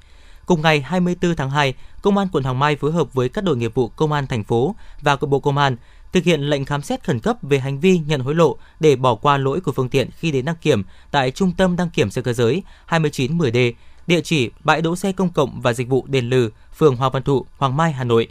[0.49, 3.57] Cùng ngày 24 tháng 2, Công an quận Hoàng Mai phối hợp với các đội
[3.57, 5.77] nghiệp vụ Công an thành phố và của Bộ Công an
[6.13, 9.15] thực hiện lệnh khám xét khẩn cấp về hành vi nhận hối lộ để bỏ
[9.15, 12.23] qua lỗi của phương tiện khi đến đăng kiểm tại Trung tâm đăng kiểm xe
[12.23, 13.73] cơ giới 2910D,
[14.07, 17.23] địa chỉ bãi đỗ xe công cộng và dịch vụ Đền Lừ, phường Hoàng Văn
[17.23, 18.29] Thụ, Hoàng Mai, Hà Nội.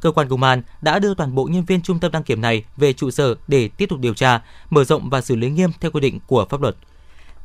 [0.00, 2.64] Cơ quan công an đã đưa toàn bộ nhân viên trung tâm đăng kiểm này
[2.76, 5.90] về trụ sở để tiếp tục điều tra, mở rộng và xử lý nghiêm theo
[5.90, 6.76] quy định của pháp luật.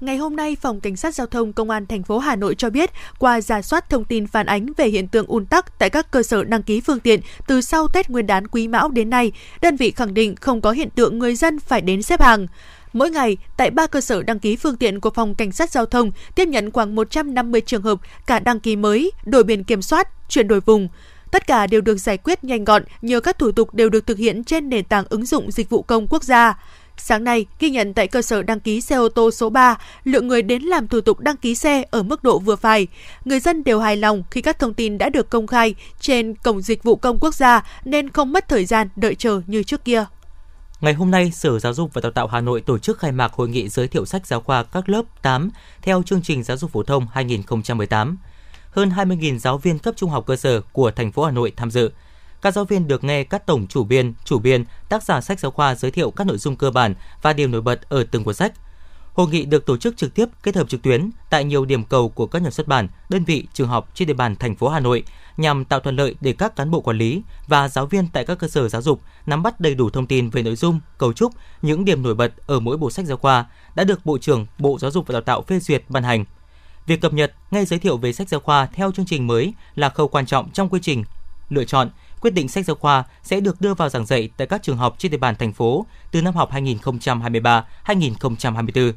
[0.02, 2.70] Ngày hôm nay, Phòng Cảnh sát Giao thông Công an thành phố Hà Nội cho
[2.70, 6.12] biết, qua giả soát thông tin phản ánh về hiện tượng ùn tắc tại các
[6.12, 9.32] cơ sở đăng ký phương tiện từ sau Tết Nguyên đán Quý Mão đến nay,
[9.62, 12.48] đơn vị khẳng định không có hiện tượng người dân phải đến xếp hàng.
[12.94, 15.86] Mỗi ngày, tại ba cơ sở đăng ký phương tiện của Phòng Cảnh sát Giao
[15.86, 20.30] thông tiếp nhận khoảng 150 trường hợp cả đăng ký mới, đổi biển kiểm soát,
[20.30, 20.88] chuyển đổi vùng.
[21.32, 24.18] Tất cả đều được giải quyết nhanh gọn nhờ các thủ tục đều được thực
[24.18, 26.58] hiện trên nền tảng ứng dụng dịch vụ công quốc gia.
[26.98, 30.28] Sáng nay, ghi nhận tại cơ sở đăng ký xe ô tô số 3, lượng
[30.28, 32.88] người đến làm thủ tục đăng ký xe ở mức độ vừa phải.
[33.26, 36.62] Người dân đều hài lòng khi các thông tin đã được công khai trên cổng
[36.62, 40.06] dịch vụ công quốc gia nên không mất thời gian đợi chờ như trước kia.
[40.82, 43.34] Ngày hôm nay, Sở Giáo dục và Đào tạo Hà Nội tổ chức khai mạc
[43.34, 45.50] hội nghị giới thiệu sách giáo khoa các lớp 8
[45.82, 48.18] theo chương trình giáo dục phổ thông 2018.
[48.72, 51.72] Hơn 20.000 giáo viên cấp trung học cơ sở của thành phố Hà Nội tham
[51.72, 51.92] dự.
[52.42, 55.52] Các giáo viên được nghe các tổng chủ biên, chủ biên, tác giả sách giáo
[55.52, 58.34] khoa giới thiệu các nội dung cơ bản và điểm nổi bật ở từng cuốn
[58.34, 58.54] sách.
[59.14, 62.10] Hội nghị được tổ chức trực tiếp kết hợp trực tuyến tại nhiều điểm cầu
[62.10, 64.80] của các nhà xuất bản, đơn vị, trường học trên địa bàn thành phố Hà
[64.80, 65.04] Nội
[65.38, 68.40] nhằm tạo thuận lợi để các cán bộ quản lý và giáo viên tại các
[68.40, 71.34] cơ sở giáo dục nắm bắt đầy đủ thông tin về nội dung, cấu trúc,
[71.62, 73.46] những điểm nổi bật ở mỗi bộ sách giáo khoa
[73.76, 76.26] đã được Bộ trưởng Bộ Giáo dục và Đào tạo phê duyệt ban hành.
[76.86, 79.90] Việc cập nhật, ngay giới thiệu về sách giáo khoa theo chương trình mới là
[79.90, 81.04] khâu quan trọng trong quy trình
[81.50, 81.90] lựa chọn,
[82.22, 84.96] quyết định sách giáo khoa sẽ được đưa vào giảng dạy tại các trường học
[84.98, 88.92] trên địa bàn thành phố từ năm học 2023-2024.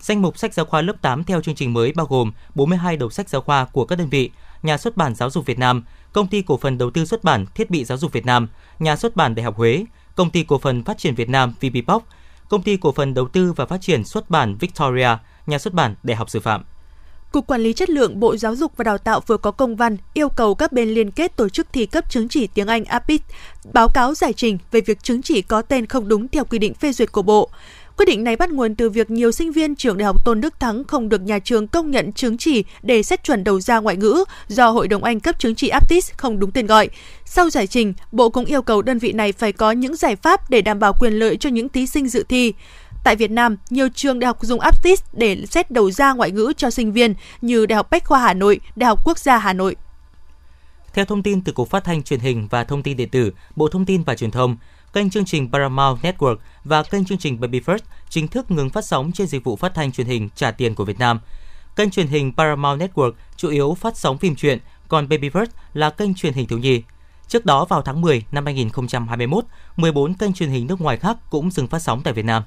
[0.00, 3.10] Danh mục sách giáo khoa lớp 8 theo chương trình mới bao gồm 42 đầu
[3.10, 4.30] sách giáo khoa của các đơn vị,
[4.62, 7.46] Nhà xuất bản Giáo dục Việt Nam, Công ty cổ phần đầu tư xuất bản
[7.54, 8.48] Thiết bị Giáo dục Việt Nam,
[8.78, 12.04] Nhà xuất bản Đại học Huế, Công ty cổ phần phát triển Việt Nam VPPOC,
[12.48, 15.08] Công ty cổ phần đầu tư và phát triển xuất bản Victoria,
[15.46, 16.64] Nhà xuất bản Đại học Sư phạm.
[17.32, 19.96] Cục Quản lý Chất lượng Bộ Giáo dục và Đào tạo vừa có công văn
[20.14, 23.20] yêu cầu các bên liên kết tổ chức thi cấp chứng chỉ tiếng Anh APIT
[23.72, 26.74] báo cáo giải trình về việc chứng chỉ có tên không đúng theo quy định
[26.74, 27.50] phê duyệt của Bộ.
[27.96, 30.60] Quyết định này bắt nguồn từ việc nhiều sinh viên trường Đại học Tôn Đức
[30.60, 33.96] Thắng không được nhà trường công nhận chứng chỉ để xét chuẩn đầu ra ngoại
[33.96, 36.88] ngữ do Hội đồng Anh cấp chứng chỉ APTIS không đúng tên gọi.
[37.24, 40.50] Sau giải trình, Bộ cũng yêu cầu đơn vị này phải có những giải pháp
[40.50, 42.52] để đảm bảo quyền lợi cho những thí sinh dự thi.
[43.06, 46.52] Tại Việt Nam, nhiều trường đại học dùng APTIS để xét đầu ra ngoại ngữ
[46.56, 49.52] cho sinh viên như Đại học Bách khoa Hà Nội, Đại học Quốc gia Hà
[49.52, 49.76] Nội.
[50.94, 53.68] Theo thông tin từ Cục Phát thanh Truyền hình và Thông tin điện tử, Bộ
[53.68, 54.56] Thông tin và Truyền thông,
[54.92, 58.84] kênh chương trình Paramount Network và kênh chương trình Baby First chính thức ngừng phát
[58.84, 61.20] sóng trên dịch vụ phát thanh truyền hình trả tiền của Việt Nam.
[61.76, 65.90] Kênh truyền hình Paramount Network chủ yếu phát sóng phim truyện, còn Baby First là
[65.90, 66.82] kênh truyền hình thiếu nhi.
[67.28, 69.44] Trước đó vào tháng 10 năm 2021,
[69.76, 72.42] 14 kênh truyền hình nước ngoài khác cũng dừng phát sóng tại Việt Nam.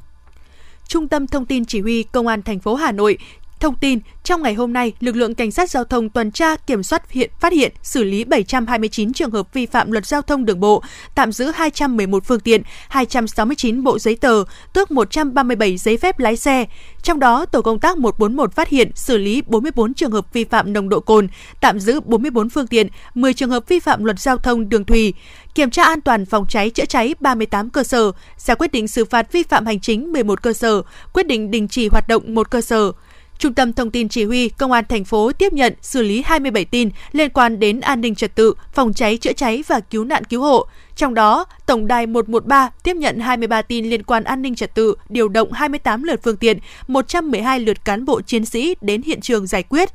[0.90, 3.18] Trung tâm Thông tin Chỉ huy Công an thành phố Hà Nội
[3.60, 6.84] Thông tin, trong ngày hôm nay, lực lượng cảnh sát giao thông tuần tra kiểm
[6.84, 10.60] soát hiện phát hiện xử lý 729 trường hợp vi phạm luật giao thông đường
[10.60, 10.84] bộ,
[11.16, 16.66] tạm giữ 211 phương tiện, 269 bộ giấy tờ, tước 137 giấy phép lái xe.
[17.04, 20.74] Trong đó, tổ công tác 141 phát hiện xử lý 44 trường hợp vi phạm
[20.74, 21.28] nồng độ cồn,
[21.62, 25.14] tạm giữ 44 phương tiện, 10 trường hợp vi phạm luật giao thông đường thủy,
[25.60, 29.06] kiểm tra an toàn phòng cháy chữa cháy 38 cơ sở, ra quyết định xử
[29.06, 30.82] phạt vi phạm hành chính 11 cơ sở,
[31.14, 32.92] quyết định đình chỉ hoạt động một cơ sở.
[33.40, 36.66] Trung tâm Thông tin Chỉ huy Công an thành phố tiếp nhận xử lý 27
[36.66, 40.24] tin liên quan đến an ninh trật tự, phòng cháy chữa cháy và cứu nạn
[40.24, 40.68] cứu hộ.
[40.96, 44.96] Trong đó, Tổng đài 113 tiếp nhận 23 tin liên quan an ninh trật tự,
[45.10, 49.48] điều động 28 lượt phương tiện, 112 lượt cán bộ chiến sĩ đến hiện trường
[49.48, 49.90] giải quyết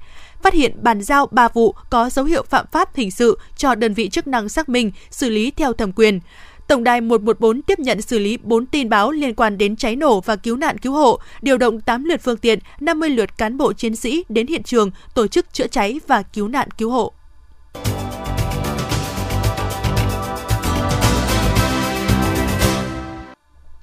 [0.44, 3.94] phát hiện bàn giao 3 vụ có dấu hiệu phạm pháp hình sự cho đơn
[3.94, 6.20] vị chức năng xác minh, xử lý theo thẩm quyền.
[6.68, 10.20] Tổng đài 114 tiếp nhận xử lý 4 tin báo liên quan đến cháy nổ
[10.20, 13.72] và cứu nạn cứu hộ, điều động 8 lượt phương tiện, 50 lượt cán bộ
[13.72, 17.12] chiến sĩ đến hiện trường tổ chức chữa cháy và cứu nạn cứu hộ.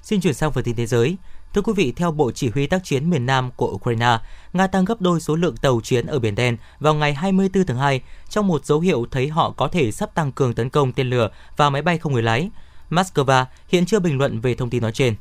[0.02, 1.16] Xin chuyển sang phần tin thế giới.
[1.54, 4.18] Thưa quý vị, theo Bộ Chỉ huy tác chiến miền Nam của Ukraine,
[4.52, 7.78] Nga tăng gấp đôi số lượng tàu chiến ở Biển Đen vào ngày 24 tháng
[7.78, 11.10] 2 trong một dấu hiệu thấy họ có thể sắp tăng cường tấn công tên
[11.10, 12.50] lửa và máy bay không người lái.
[12.92, 15.14] Moscow hiện chưa bình luận về thông tin nói trên.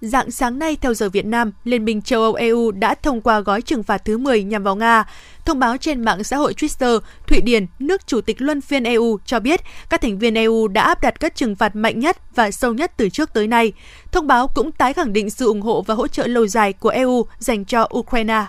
[0.00, 3.40] Dạng sáng nay theo giờ Việt Nam, Liên minh châu Âu EU đã thông qua
[3.40, 5.04] gói trừng phạt thứ 10 nhằm vào Nga.
[5.44, 9.18] Thông báo trên mạng xã hội Twitter, Thụy Điển, nước chủ tịch luân phiên EU
[9.26, 12.50] cho biết các thành viên EU đã áp đặt các trừng phạt mạnh nhất và
[12.50, 13.72] sâu nhất từ trước tới nay.
[14.12, 16.88] Thông báo cũng tái khẳng định sự ủng hộ và hỗ trợ lâu dài của
[16.88, 18.46] EU dành cho Ukraine.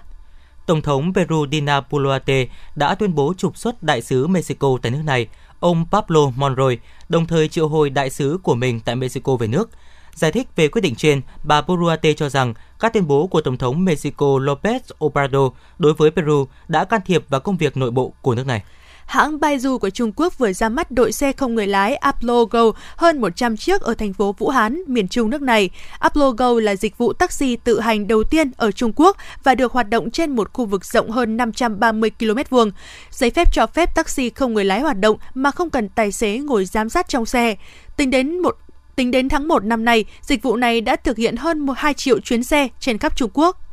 [0.65, 5.01] Tổng thống Peru Dina Boluarte đã tuyên bố trục xuất đại sứ Mexico tại nước
[5.05, 5.27] này,
[5.59, 6.77] ông Pablo Monroy,
[7.09, 9.69] đồng thời triệu hồi đại sứ của mình tại Mexico về nước.
[10.15, 13.57] Giải thích về quyết định trên, bà Boluarte cho rằng các tuyên bố của Tổng
[13.57, 18.13] thống Mexico López Obrador đối với Peru đã can thiệp vào công việc nội bộ
[18.21, 18.63] của nước này
[19.09, 22.61] hãng Baidu của Trung Quốc vừa ra mắt đội xe không người lái Apollo Go
[22.95, 25.69] hơn 100 chiếc ở thành phố Vũ Hán, miền Trung nước này.
[25.99, 29.71] Apollo Go là dịch vụ taxi tự hành đầu tiên ở Trung Quốc và được
[29.71, 32.71] hoạt động trên một khu vực rộng hơn 530 km vuông.
[33.11, 36.37] Giấy phép cho phép taxi không người lái hoạt động mà không cần tài xế
[36.37, 37.55] ngồi giám sát trong xe.
[37.97, 38.57] Tính đến một
[38.95, 42.19] Tính đến tháng 1 năm nay, dịch vụ này đã thực hiện hơn 2 triệu
[42.19, 43.68] chuyến xe trên khắp Trung Quốc.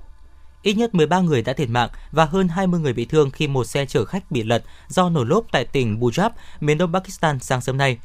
[0.67, 3.65] Ít nhất 13 người đã thiệt mạng và hơn 20 người bị thương khi một
[3.65, 7.61] xe chở khách bị lật do nổ lốp tại tỉnh Punjab, miền đông Pakistan sáng
[7.61, 7.99] sớm nay.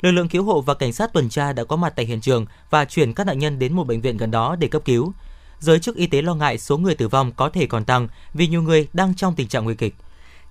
[0.00, 2.46] Lực lượng cứu hộ và cảnh sát tuần tra đã có mặt tại hiện trường
[2.70, 5.12] và chuyển các nạn nhân đến một bệnh viện gần đó để cấp cứu.
[5.58, 8.46] Giới chức y tế lo ngại số người tử vong có thể còn tăng vì
[8.46, 9.94] nhiều người đang trong tình trạng nguy kịch.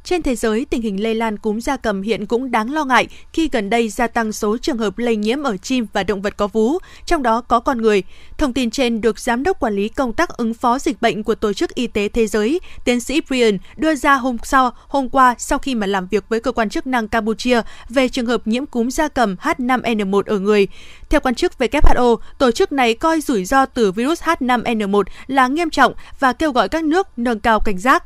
[0.03, 3.07] Trên thế giới, tình hình lây lan cúm gia cầm hiện cũng đáng lo ngại
[3.33, 6.37] khi gần đây gia tăng số trường hợp lây nhiễm ở chim và động vật
[6.37, 8.03] có vú, trong đó có con người.
[8.37, 11.35] Thông tin trên được Giám đốc Quản lý Công tác ứng phó dịch bệnh của
[11.35, 15.35] Tổ chức Y tế Thế giới, tiến sĩ Brian, đưa ra hôm sau, hôm qua
[15.37, 18.65] sau khi mà làm việc với cơ quan chức năng Campuchia về trường hợp nhiễm
[18.65, 20.67] cúm gia cầm H5N1 ở người.
[21.09, 25.69] Theo quan chức WHO, tổ chức này coi rủi ro từ virus H5N1 là nghiêm
[25.69, 28.03] trọng và kêu gọi các nước nâng cao cảnh giác.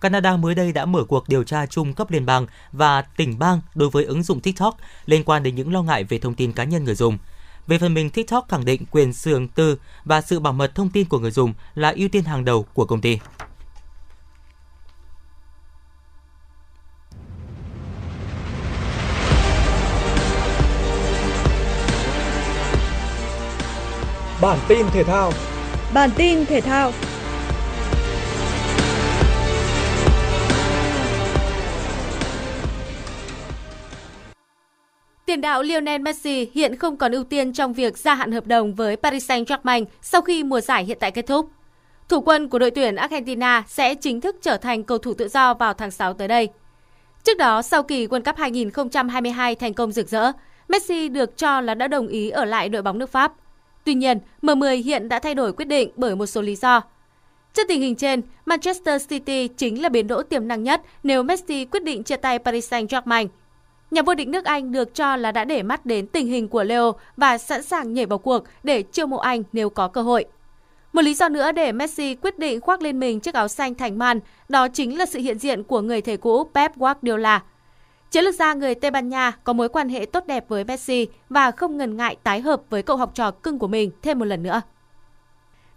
[0.00, 3.60] Canada mới đây đã mở cuộc điều tra chung cấp liên bang và tỉnh bang
[3.74, 6.64] đối với ứng dụng TikTok liên quan đến những lo ngại về thông tin cá
[6.64, 7.18] nhân người dùng.
[7.66, 11.08] Về phần mình, TikTok khẳng định quyền riêng tư và sự bảo mật thông tin
[11.08, 13.18] của người dùng là ưu tiên hàng đầu của công ty.
[24.40, 25.32] Bản tin thể thao
[25.94, 26.92] Bản tin thể thao
[35.30, 38.74] Tiền đạo Lionel Messi hiện không còn ưu tiên trong việc gia hạn hợp đồng
[38.74, 41.50] với Paris Saint-Germain sau khi mùa giải hiện tại kết thúc.
[42.08, 45.54] Thủ quân của đội tuyển Argentina sẽ chính thức trở thành cầu thủ tự do
[45.54, 46.48] vào tháng 6 tới đây.
[47.24, 50.32] Trước đó, sau kỳ World Cup 2022 thành công rực rỡ,
[50.68, 53.32] Messi được cho là đã đồng ý ở lại đội bóng nước Pháp.
[53.84, 56.82] Tuy nhiên, M10 hiện đã thay đổi quyết định bởi một số lý do.
[57.54, 61.64] Trước tình hình trên, Manchester City chính là biến đỗ tiềm năng nhất nếu Messi
[61.64, 63.28] quyết định chia tay Paris Saint-Germain.
[63.90, 66.64] Nhà vô địch nước Anh được cho là đã để mắt đến tình hình của
[66.64, 70.24] Leo và sẵn sàng nhảy vào cuộc để chiêu mộ anh nếu có cơ hội.
[70.92, 73.98] Một lý do nữa để Messi quyết định khoác lên mình chiếc áo xanh thành
[73.98, 77.42] man, đó chính là sự hiện diện của người thầy cũ Pep Guardiola.
[78.10, 81.08] Chiến lược gia người Tây Ban Nha có mối quan hệ tốt đẹp với Messi
[81.28, 84.24] và không ngần ngại tái hợp với cậu học trò cưng của mình thêm một
[84.24, 84.62] lần nữa.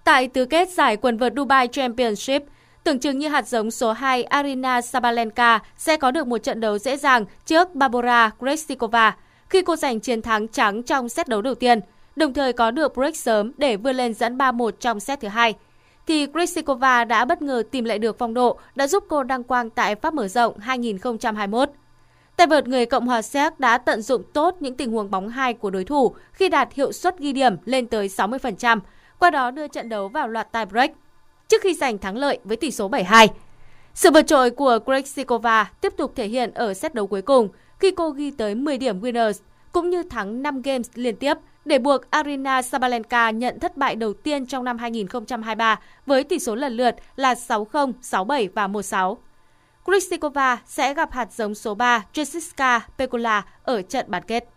[0.04, 2.44] Tại tứ kết giải quần vợt Dubai Championship,
[2.84, 6.78] tưởng chừng như hạt giống số 2 Arina Sabalenka sẽ có được một trận đấu
[6.78, 9.12] dễ dàng trước Barbara Krejcikova
[9.50, 11.80] khi cô giành chiến thắng trắng trong set đấu đầu tiên,
[12.16, 15.54] đồng thời có được break sớm để vươn lên dẫn 3-1 trong set thứ hai.
[16.08, 19.70] Thì Krejcikova đã bất ngờ tìm lại được phong độ đã giúp cô đăng quang
[19.70, 21.70] tại Pháp mở rộng 2021.
[22.36, 25.54] Tay vợt người Cộng hòa Séc đã tận dụng tốt những tình huống bóng hai
[25.54, 28.80] của đối thủ khi đạt hiệu suất ghi điểm lên tới 60%,
[29.20, 30.92] qua đó đưa trận đấu vào loạt tie break
[31.48, 33.28] trước khi giành thắng lợi với tỷ số 7-2.
[33.94, 37.92] Sự vượt trội của Krejcikova tiếp tục thể hiện ở set đấu cuối cùng khi
[37.92, 39.34] cô ghi tới 10 điểm winners
[39.72, 41.34] cũng như thắng 5 games liên tiếp
[41.66, 46.56] để buộc Arina Sabalenka nhận thất bại đầu tiên trong năm 2023 với tỷ số
[46.56, 49.16] lần lượt là 6-0, 6-7 và 1-6.
[49.86, 54.50] Krejcikova sẽ gặp hạt giống số 3 Jessica Pegula ở trận bán kết.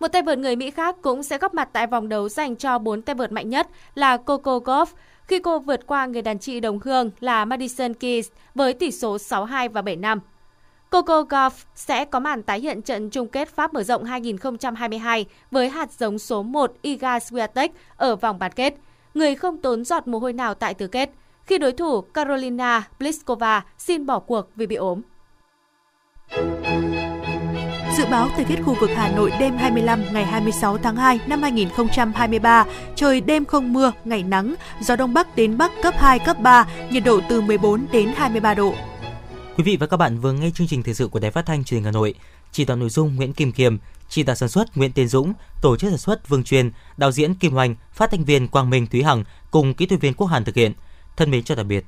[0.00, 2.78] Một tay vợt người Mỹ khác cũng sẽ góp mặt tại vòng đấu dành cho
[2.78, 4.86] 4 tay vợt mạnh nhất là Coco Gauff
[5.30, 9.16] khi cô vượt qua người đàn chị đồng hương là Madison Keys với tỷ số
[9.16, 10.18] 6-2 và 7-5.
[10.90, 15.68] Coco Gauff sẽ có màn tái hiện trận chung kết Pháp mở rộng 2022 với
[15.68, 18.74] hạt giống số 1 Iga Swiatek ở vòng bán kết,
[19.14, 21.10] người không tốn giọt mồ hôi nào tại tứ kết,
[21.46, 25.00] khi đối thủ Carolina Pliskova xin bỏ cuộc vì bị ốm.
[28.00, 31.42] Dự báo thời tiết khu vực Hà Nội đêm 25 ngày 26 tháng 2 năm
[31.42, 32.64] 2023,
[32.96, 36.66] trời đêm không mưa, ngày nắng, gió đông bắc đến bắc cấp 2, cấp 3,
[36.90, 38.74] nhiệt độ từ 14 đến 23 độ.
[39.56, 41.64] Quý vị và các bạn vừa nghe chương trình thời sự của Đài Phát thanh
[41.64, 42.14] Truyền hình Hà Nội.
[42.52, 45.32] Chỉ đạo nội dung Nguyễn Kim Kiềm, chỉ đạo sản xuất Nguyễn Tiến Dũng,
[45.62, 48.86] tổ chức sản xuất Vương Truyền, đạo diễn Kim Hoành, phát thanh viên Quang Minh
[48.86, 50.72] Thúy Hằng cùng kỹ thuật viên Quốc Hàn thực hiện.
[51.16, 51.84] Thân mến chào tạm biệt.